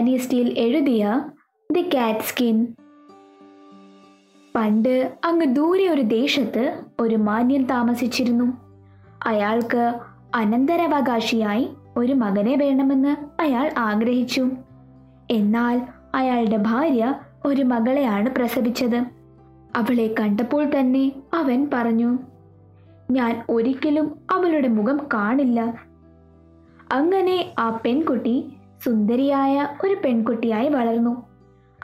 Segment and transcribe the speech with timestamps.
[0.00, 1.24] Annie steel എഴുതിയ
[1.72, 2.66] the കാറ്റ് skin
[4.56, 8.52] പണ്ട് അങ്ങ് ദൂരെ ഒരു ദേശത്ത് ഒരു മാന്യൻ താമസിച്ചിരുന്നു.
[9.26, 10.00] അയാൾക്ക്
[10.34, 14.48] അനന്തരാവകാശിയായി ഒരു മകനെ വേണമെന്ന് അയാൾ ആഗ്രഹിച്ചു.
[15.30, 15.82] എന്നാൽ
[16.14, 19.04] അയാളുടെ ഭാര്യ ഒരു മകളെയാണ് പ്രസവിച്ചത്.
[19.76, 22.18] അവളെ കണ്ടപ്പോൾ തന്നെ അവൻ പറഞ്ഞു
[23.10, 25.74] ഞാൻ ഒരിക്കലും അവളുടെ മുഖം കാണില്ല.
[26.92, 28.52] അങ്ങനെ ആ പെൺകുട്ടി
[28.84, 31.26] സുന്ദരിയായ ഒരു പെൺകുട്ടിയായി വളർന്നു.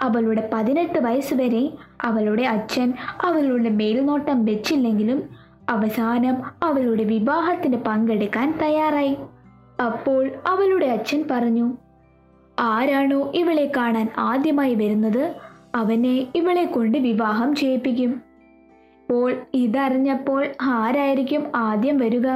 [0.01, 1.71] അവളുടെ പതിനെട്ട് വയസ്സുവരെ
[2.03, 2.95] അവളുടെ അച്ഛൻ
[3.25, 5.29] അവളുടെ മേൽനോട്ടം വെച്ചില്ലെങ്കിലും
[5.69, 9.17] അവസാനം അവളുടെ വിവാഹത്തിന് പങ്കെടുക്കാൻ തയ്യാറായി.
[9.87, 11.77] അപ്പോൾ അവളുടെ അച്ഛൻ പറഞ്ഞു
[12.59, 15.35] ആരാണോ ഇവളെ കാണാൻ ആദ്യമായി വരുന്നത്
[15.75, 18.23] അവനെ ഇവളെ കൊണ്ട് വിവാഹം ചെയ്യിപ്പിക്കും.
[19.03, 22.29] അപ്പോൾ ഇതറിഞ്ഞപ്പോൾ ആരായിരിക്കും ആദ്യം വരിക?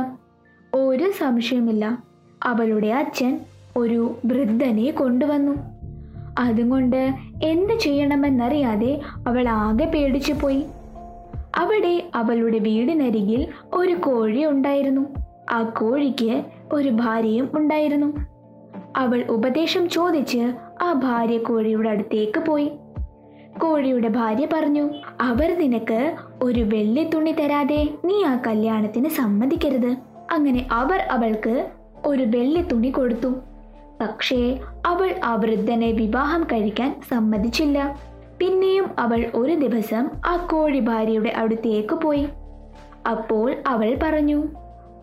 [0.75, 2.03] ഒരു സംശയമില്ല
[2.43, 3.41] അവളുടെ അച്ഛൻ
[3.77, 5.53] ഒരു വൃദ്ധനെ കൊണ്ടുവന്നു.
[6.39, 10.65] അതുകൊണ്ട് എന്ത് ചെയ്യണമെന്നറിയാതെ അവൾ ആകെ പേടിച്ചു പോയി.
[11.57, 15.07] അവിടെ അവളുടെ വീടിനരികിൽ ഒരു കോഴി ഉണ്ടായിരുന്നു.
[15.51, 18.17] ആ കോഴിക്ക് ഒരു ഭാര്യയും ഉണ്ടായിരുന്നു.
[18.97, 22.73] അവൾ ഉപദേശം ചോദിച്ച് ആ ഭാര്യ കോഴിയുടെ അടുത്തേക്ക് പോയി.
[23.63, 24.91] കോഴിയുടെ ഭാര്യ പറഞ്ഞു
[25.21, 29.97] അവർ നിനക്ക് ഒരു വെള്ളി തുണി തരാതെ നീ ആ കല്യാണത്തിന് സമ്മതിക്കരുത്.
[30.31, 31.71] അങ്ങനെ അവർ അവൾക്ക്
[32.07, 33.35] ഒരു വെള്ളി തുണി കൊടുത്തു.
[34.01, 37.99] പക്ഷേ അവൾ ആ വൃദ്ധനെ വിവാഹം കഴിക്കാൻ സമ്മതിച്ചില്ല.
[38.39, 42.29] പിന്നെയും അവൾ ഒരു ദിവസം ആ കോഴി ഭാര്യയുടെ അടുത്തേക്ക് പോയി.
[43.11, 44.49] അപ്പോൾ അവൾ പറഞ്ഞു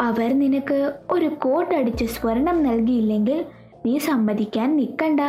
[0.01, 3.45] അവർ നിനക്ക് ഒരു കോട്ടടിച്ച് സ്വർണം നൽകിയില്ലെങ്കിൽ
[3.85, 5.19] നീ സമ്മതിക്കാൻ നിൽക്കണ്ട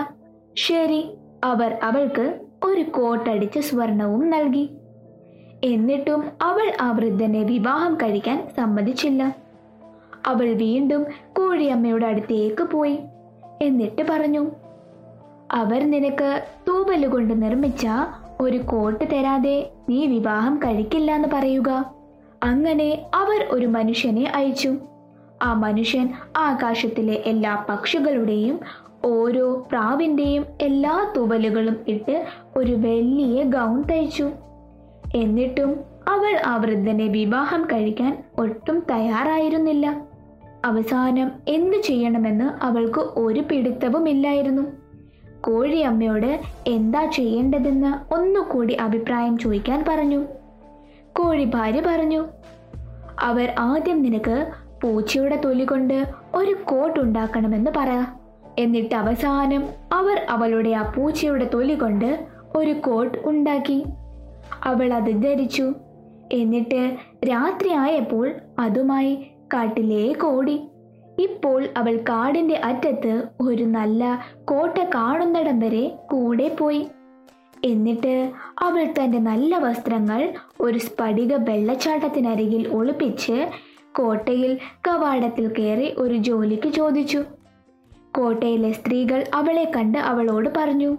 [0.56, 1.10] ശരി.
[1.44, 4.70] അവർ അവൾക്ക് ഒരു കോട്ടടിച്ച് സ്വർണവും നൽകി.
[5.64, 9.36] എന്നിട്ടും അവൾ ആ വൃദ്ധനെ വിവാഹം കഴിക്കാൻ സമ്മതിച്ചില്ല.
[10.26, 11.04] അവൾ വീണ്ടും
[11.36, 12.98] കോഴിയമ്മയുടെ അടുത്തേക്ക് പോയി.
[13.62, 14.50] എന്നിട്ട് പറഞ്ഞു
[15.52, 17.86] അവർ നിനക്ക് തൂവലുകൊണ്ട് നിർമ്മിച്ച
[18.40, 21.94] ഒരു കോട്ട് തരാതെ നീ വിവാഹം കഴിക്കില്ല എന്ന് പറയുക.
[22.42, 24.76] അങ്ങനെ അവർ ഒരു മനുഷ്യനെ അയച്ചു.
[25.42, 28.60] ആ മനുഷ്യൻ ആകാശത്തിലെ എല്ലാ പക്ഷികളുടെയും
[29.04, 32.26] ഓരോ പ്രാവിന്റെയും എല്ലാ തൂവലുകളും ഇട്ട്
[32.56, 34.30] ഒരു വലിയ ഗൗൺ തയ്ച്ചു.
[35.14, 40.07] എന്നിട്ടും അവൾ ആ വൃദ്ധനെ വിവാഹം കഴിക്കാൻ ഒട്ടും തയ്യാറായിരുന്നില്ല.
[40.64, 44.62] അവസാനം എന്തു ചെയ്യണമെന്ന് അവൾക്ക് ഒരു പിടുത്തവുമില്ലായിരുന്നു.
[45.40, 50.24] കോഴിയമ്മയോട് എന്താ ചെയ്യേണ്ടതെന്ന് ഒന്നുകൂടി അഭിപ്രായം ചോദിക്കാൻ പറഞ്ഞു.
[51.16, 52.26] കോഴി ഭാര്യ പറഞ്ഞു
[53.20, 54.46] അവർ ആദ്യം നിനക്ക്
[54.82, 58.04] പൂച്ചയുടെ തൊലി കൊണ്ട് ഒരു കോട്ട് ഉണ്ടാക്കണമെന്ന് പറ.
[58.58, 62.26] എന്നിട്ട് അവസാനം അവർ അവളുടെ ആ പൂച്ചയുടെ തൊലി കൊണ്ട്
[62.56, 63.84] ഒരു കോട്ട് ഉണ്ടാക്കി.
[64.64, 65.72] അവൾ അത് ധരിച്ചു.
[66.32, 66.96] എന്നിട്ട്
[67.30, 70.60] രാത്രിയായപ്പോൾ അതുമായി കാട്ടിലേക്ക് കോടി.
[71.18, 76.86] ഇപ്പോൾ അവൾ കാടിന്റെ അറ്റത്ത് ഒരു നല്ല കോട്ട കാണുന്നിടം വരെ കൂടെ പോയി.
[77.64, 83.48] എന്നിട്ട് അവൾ തന്റെ നല്ല വസ്ത്രങ്ങൾ ഒരു സ്ഫടിക വെള്ളച്ചാട്ടത്തിനരികിൽ ഒളിപ്പിച്ച്
[83.96, 84.58] കോട്ടയിൽ
[84.88, 87.24] കവാടത്തിൽ കയറി ഒരു ജോലിക്ക് ചോദിച്ചു.
[88.16, 90.96] കോട്ടയിലെ സ്ത്രീകൾ അവളെ കണ്ട് അവളോട് പറഞ്ഞു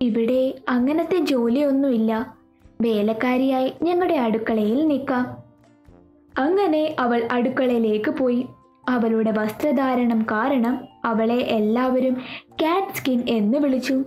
[0.00, 2.36] ഇവിടെ അങ്ങനത്തെ ജോലിയൊന്നുമില്ല.
[2.80, 5.41] വേലക്കാരിയായി ഞങ്ങളുടെ അടുക്കളയിൽ നിൽക്കാം.
[6.38, 8.46] അങ്ങനെ അവൾ അടുക്കളയിലേക്ക് പോയി.
[8.88, 12.14] അവളുടെ വസ്ത്രധാരണം കാരണം അവളെ എല്ലാവരും
[12.62, 14.04] കാറ്റ് സ്കിൻ എന്ന് വിളിച്ചു.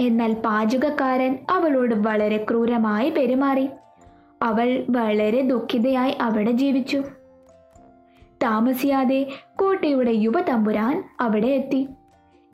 [0.00, 3.68] എന്നാൽ പാചകക്കാരൻ അവളോട് വളരെ ക്രൂരമായി പെരുമാറി.
[4.42, 7.02] അവൾ വളരെ ദുഃഖിതയായി അവിടെ ജീവിച്ചു.
[8.42, 9.26] താമസിയാതെ
[9.60, 11.88] കോട്ടയുടെ യുവതമ്പുരാൻ അവിടെ എത്തി.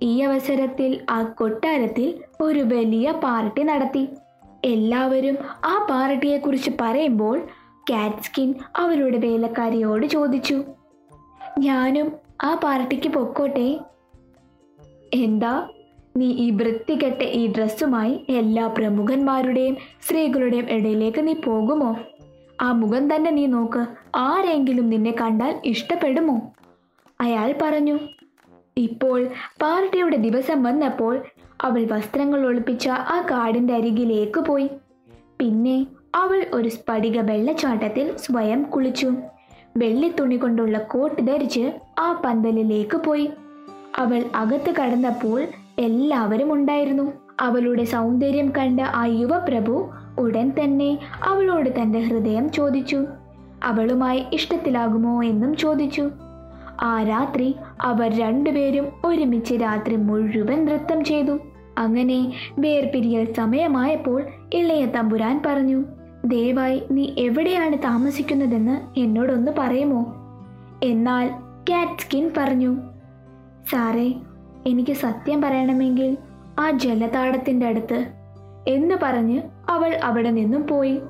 [0.03, 4.09] ഈ അവസരത്തിൽ ആ കൊട്ടാരത്തിൽ ഒരു വലിയ പാർട്ടി നടത്തി.
[4.65, 7.43] എല്ലാവരും ആ പാർട്ടിയെക്കുറിച്ച് പറയുമ്പോൾ
[7.91, 10.65] കാറ്റ്സ്കിൻ അവരുടെ വേലക്കാരിയോട് ചോദിച്ചു.
[11.59, 13.81] ഞാനും ആ പാർട്ടിക്ക് പൊക്കോട്ടെ.
[15.15, 15.69] എന്താ?
[16.17, 21.97] നീ ഈ വൃത്തികെട്ട ഈ ഡ്രസ്സുമായി എല്ലാ പ്രമുഖന്മാരുടെയും സ്ത്രീകളുടെയും ഇടയിലേക്ക് നീ പോകുമോ?
[22.63, 23.87] ആ മുഖം തന്നെ നീ നോക്ക്.
[24.17, 26.53] ആരെങ്കിലും നിന്നെ കണ്ടാൽ ഇഷ്ടപ്പെടുമോ?
[27.21, 27.99] അയാൾ പറഞ്ഞു.
[28.77, 29.29] ഇപ്പോൾ
[29.63, 31.25] പാർട്ടിയുടെ ദിവസം വന്നപ്പോൾ
[31.61, 34.71] അവൾ വസ്ത്രങ്ങൾ ഒളിപ്പിച്ച ആ കാടിന്റെ അരികിലേക്ക് പോയി.
[35.41, 39.13] പിന്നെ അവൾ ഒരു സ്ഫടിക വെള്ളച്ചാട്ടത്തിൽ സ്വയം കുളിച്ചു.
[39.77, 43.31] വെള്ളിത്തുണി കൊണ്ടുള്ള കോട്ട് ധരിച്ച് ആ പന്തലിലേക്ക് പോയി.
[43.99, 45.47] അവൾ അകത്ത് കടന്നപ്പോൾ
[45.79, 47.13] എല്ലാവരും ഉണ്ടായിരുന്നു.
[47.41, 53.05] അവളുടെ സൗന്ദര്യം കണ്ട ആ യുവപ്രഭു ഉടൻ തന്നെ അവളോട് തന്റെ ഹൃദയം ചോദിച്ചു.
[53.65, 56.11] അവളുമായി ഇഷ്ടത്തിലാകുമോ എന്നും ചോദിച്ചു.
[56.83, 61.39] ആ രാത്രി അവർ രണ്ടുപേരും ഒരുമിച്ച് രാത്രി മുഴുവൻ നൃത്തം ചെയ്തു.
[61.79, 64.23] അങ്ങനെ വേർപിരിയൽ സമയമായപ്പോൾ
[64.55, 65.85] ഇളയ തമ്പുരാൻ പറഞ്ഞു
[66.25, 70.15] ദയവായി നീ എവിടെയാണ് താമസിക്കുന്നതെന്ന് എന്നോടൊന്ന് പറയുമോ?
[70.83, 71.31] എന്നാൽ
[71.71, 72.77] കാറ്റ് സ്കിൻ പറഞ്ഞു
[73.71, 74.15] സാറേ
[74.67, 76.17] എനിക്ക് സത്യം പറയണമെങ്കിൽ
[76.59, 78.07] ആ ജലതാടത്തിന്റെ അടുത്ത്
[78.69, 81.01] എന്ന് പറഞ്ഞ് അവൾ അവിടെ നിന്നും പോയി.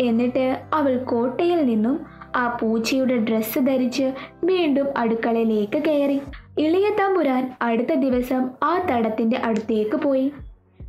[0.00, 2.00] എന്നിട്ട് അവൾ കോട്ടയിൽ നിന്നും
[2.36, 4.12] ആ പൂച്ചയുടെ ഡ്രസ്സ് ധരിച്ച്
[4.44, 6.20] വീണ്ടും അടുക്കളയിലേക്ക് കയറി.
[6.58, 10.32] ഇളയ തമ്പുരാൻ അടുത്ത ദിവസം ആ തടത്തിന്റെ അടുത്തേക്ക് പോയി.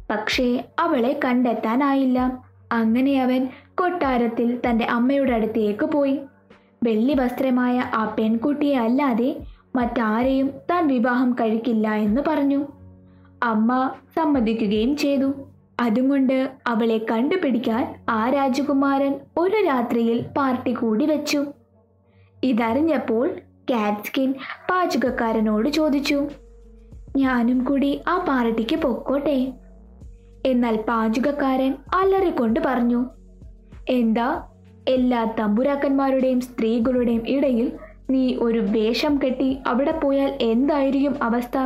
[0.09, 2.50] പക്ഷേ അവളെ കണ്ടെത്താനായില്ല.
[2.71, 6.19] അങ്ങനെ അവൻ കൊട്ടാരത്തിൽ തന്റെ അമ്മയുടെ അടുത്തേക്ക് പോയി.
[6.83, 9.37] വെള്ളി വസ്ത്രമായ ആ പെൺകുട്ടിയെ അല്ലാതെ
[9.75, 12.65] മറ്റാരെയും താൻ വിവാഹം കഴിക്കില്ല എന്ന് പറഞ്ഞു.
[13.43, 15.33] അമ്മ സമ്മതിക്കുകയും ചെയ്തു.
[15.79, 21.45] അതുകൊണ്ട് അവളെ കണ്ടുപിടിക്കാൻ ആ രാജകുമാരൻ ഒരു രാത്രിയിൽ പാർട്ടി കൂടി വെച്ചു.
[22.43, 23.29] ഇതറിഞ്ഞപ്പോൾ
[23.71, 24.33] കാറ്റ്സ്കിൻ
[24.69, 26.27] പാചകക്കാരനോട് ചോദിച്ചു
[27.17, 29.53] ഞാനും കൂടി ആ പാർട്ടിക്ക് പൊക്കോട്ടെ?
[30.45, 33.05] എന്നാൽ പാചകക്കാരൻ അലറിക്കൊണ്ട് പറഞ്ഞു
[33.89, 34.43] എന്താ
[34.87, 37.71] എല്ലാ തമ്പുരാക്കന്മാരുടെയും സ്ത്രീകളുടെയും ഇടയിൽ
[38.09, 41.57] നീ ഒരു വേഷം കെട്ടി അവിടെ പോയാൽ എന്തായിരിക്കും അവസ്ഥ?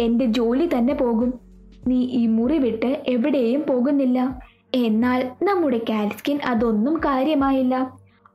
[0.00, 1.40] എന്റെ ജോലി തന്നെ പോകും.
[1.86, 4.38] നീ ഈ മുറി വിട്ട് എവിടെയും പോകുന്നില്ല.
[4.74, 7.90] എന്നാൽ നമ്മുടെ കാൽസ്കിൻ അതൊന്നും കാര്യമായില്ല.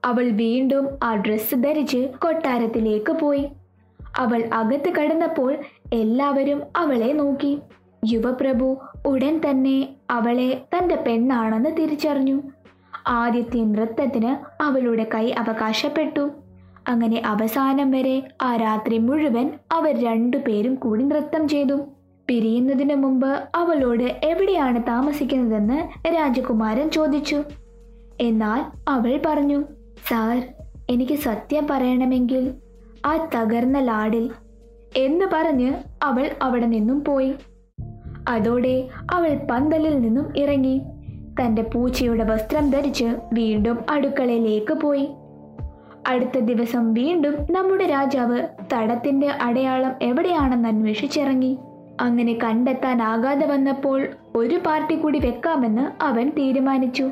[0.05, 3.45] അവൾ വീണ്ടും ആ ഡ്രസ്സ് ധരിച്ച് കൊട്ടാരത്തിലേക്ക് പോയി.
[4.17, 5.57] അവൾ അകത്ത് കടന്നപ്പോൾ
[5.93, 7.59] എല്ലാവരും അവളെ നോക്കി.
[8.11, 12.41] യുവപ്രഭു ഉടൻ തന്നെ അവളെ തന്റെ പെണ്ണാണെന്ന് തിരിച്ചറിഞ്ഞു.
[13.07, 16.29] ആദ്യത്തെ നൃത്തത്തിന് അവളുടെ കൈ അവകാശപ്പെട്ടു.
[16.87, 21.77] അങ്ങനെ അവസാനം വരെ ആ രാത്രി മുഴുവൻ അവർ രണ്ടുപേരും കൂടി നൃത്തം ചെയ്തു.
[22.27, 27.43] പിരിയുന്നതിന് മുമ്പ് അവളോട് എവിടെയാണ് താമസിക്കുന്നതെന്ന് രാജകുമാരൻ ചോദിച്ചു.
[28.21, 29.63] എന്നാൽ അവൾ പറഞ്ഞു
[30.07, 30.43] സാർ
[30.89, 32.53] എനിക്ക് സത്യം പറയണമെങ്കിൽ
[33.05, 34.29] ആ തകർന്ന ലാഡിൽ
[34.97, 35.73] എന്ന് പറഞ്ഞ്
[36.03, 37.33] അവൾ അവിടെ നിന്നും പോയി.
[38.27, 40.81] അതോടെ അവൾ പന്തലിൽ നിന്നും ഇറങ്ങി.
[41.41, 45.09] തന്റെ പൂച്ചയുടെ വസ്ത്രം ധരിച്ച് വീണ്ടും അടുക്കളയിലേക്ക് പോയി.
[46.07, 51.57] അടുത്ത ദിവസം വീണ്ടും നമ്മുടെ രാജാവ് തടത്തിന്റെ അടയാളം എവിടെയാണെന്ന് അന്വേഷിച്ചിറങ്ങി.
[52.01, 57.09] അങ്ങനെ കണ്ടെത്താനാകാതെ വന്നപ്പോൾ ഒരു പാർട്ടി കൂടി വെക്കാമെന്ന് അവൻ തീരുമാനിച്ചു.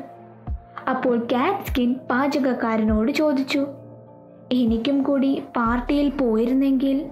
[0.90, 3.66] അപ്പോൾ കാറ്റ് സ്കിൻ പാചകക്കാരനോട് ചോദിച്ചു
[4.52, 7.06] എനിക്കും കൂടി പാർട്ടിയിൽ പോയിരുന്നെങ്കിൽ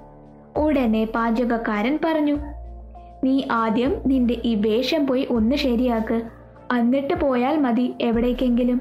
[0.57, 2.37] ഉടനെ പാചകക്കാരൻ പറഞ്ഞു
[3.25, 6.23] നീ ആദ്യം നിന്റെ ഈ വേഷം പോയി ഒന്ന് ശരിയാക്ക്.
[6.79, 8.81] എന്നിട്ട് പോയാൽ മതി എവിടേക്കെങ്കിലും.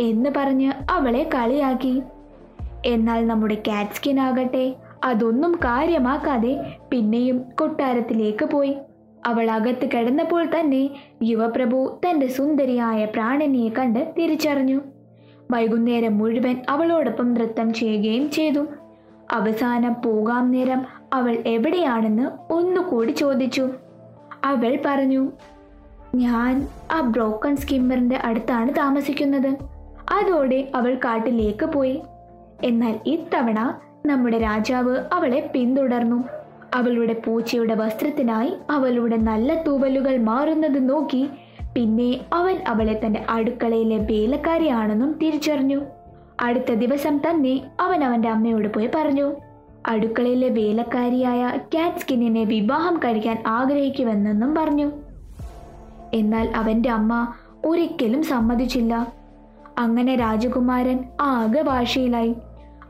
[0.00, 2.02] എന്ന് പറഞ്ഞ് അവളെ കളിയാക്കി.
[2.86, 4.74] എന്നാൽ നമ്മുടെ കാറ്റ്സ്കിൻ ആകട്ടെ
[5.04, 8.76] അതൊന്നും കാര്യമാക്കാതെ പിന്നെയും കൊട്ടാരത്തിലേക്ക് പോയി.
[9.26, 10.90] അവൾ അകത്ത് കിടന്നപ്പോൾ തന്നെ
[11.22, 14.80] യുവപ്രഭു തന്റെ സുന്ദരിയായ പ്രാണനിയെ കണ്ട് തിരിച്ചറിഞ്ഞു.
[15.50, 18.66] വൈകുന്നേരം മുഴുവൻ അവളോടൊപ്പം നൃത്തം ചെയ്യുകയും ചെയ്തു.
[19.32, 20.82] അവസാനം പോകാം നേരം
[21.16, 23.64] അവൾ എവിടെയാണെന്ന് ഒന്നുകൂടി ചോദിച്ചു.
[24.44, 25.22] അവൾ പറഞ്ഞു
[26.14, 26.54] ഞാൻ
[26.92, 29.50] ആ ബ്രോക്കൺ സ്കിമ്മറിന്റെ അടുത്താണ് താമസിക്കുന്നത്.
[30.10, 31.96] അതോടെ അവൾ കാട്ടിലേക്ക് പോയി.
[32.64, 33.60] എന്നാൽ ഇത്തവണ
[34.06, 36.18] നമ്മുടെ രാജാവ് അവളെ പിന്തുടർന്നു.
[36.74, 41.22] അവളുടെ പൂച്ചയുടെ വസ്ത്രത്തിനായി അവളുടെ നല്ല തൂവലുകൾ മാറുന്നത് നോക്കി
[41.74, 45.80] പിന്നെ അവൻ അവളെ തന്റെ അടുക്കളയിലെ വേലക്കാരിയാണെന്നും തിരിച്ചറിഞ്ഞു.
[46.40, 49.28] അടുത്ത ദിവസം തന്നെ അവൻ അവന്റെ അമ്മയോട് പോയി പറഞ്ഞു
[49.86, 54.90] അടുക്കളയിലെ വേലക്കാരിയായ കാറ്റ് സ്കിന്നിനെ വിവാഹം കഴിക്കാൻ ആഗ്രഹിക്കുമെന്നെന്നും പറഞ്ഞു.
[56.14, 57.32] എന്നാൽ അവന്റെ അമ്മ
[57.66, 59.12] ഒരിക്കലും സമ്മതിച്ചില്ല.
[59.78, 62.34] അങ്ങനെ രാജകുമാരൻ ആകെ ഭാഷയിലായി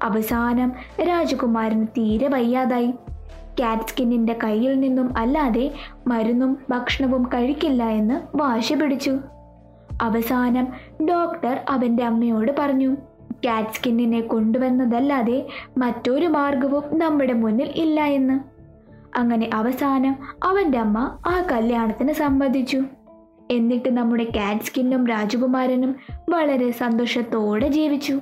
[0.03, 0.73] അവസാനം
[1.09, 2.95] രാജകുമാരന് തീരെ വയ്യാതായി.
[3.61, 5.71] കാറ്റ് സ്കിന്നിന്റെ കയ്യിൽ നിന്നും അല്ലാതെ
[6.07, 9.19] മരുന്നും ഭക്ഷണവും കഴിക്കില്ല എന്ന് വാശി പിടിച്ചു.
[10.03, 10.69] അവസാനം
[11.09, 12.97] ഡോക്ടർ അവന്റെ അമ്മയോട് പറഞ്ഞു
[13.47, 15.47] കാറ്റ് സ്കിന്നിനെ കൊണ്ടുവന്നതല്ലാതെ
[15.79, 18.41] മറ്റൊരു മാർഗവും നമ്മുടെ മുന്നിൽ ഇല്ല എന്ന്.
[19.19, 22.83] അങ്ങനെ അവസാനം അവന്റെ അമ്മ ആ കല്യാണത്തിന് സമ്മതിച്ചു.
[23.51, 25.97] എന്നിട്ട് നമ്മുടെ കാറ്റ് സ്കിന്നും രാജകുമാരനും
[26.31, 28.21] വളരെ സന്തോഷത്തോടെ ജീവിച്ചു.